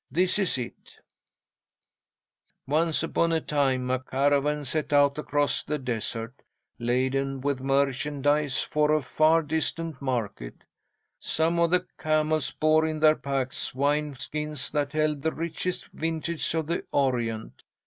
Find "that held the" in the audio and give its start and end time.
14.71-15.33